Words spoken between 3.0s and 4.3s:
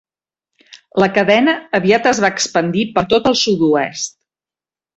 tot el sud-oest.